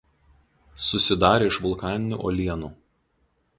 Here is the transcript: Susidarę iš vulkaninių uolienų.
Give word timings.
Susidarę 0.85 1.51
iš 1.51 1.61
vulkaninių 1.67 2.21
uolienų. 2.25 2.75